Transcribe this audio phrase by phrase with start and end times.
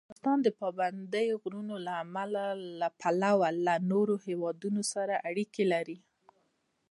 [0.03, 1.75] افغانستان د پابندی غرونه
[2.81, 5.97] له پلوه له نورو هېوادونو سره اړیکې لري.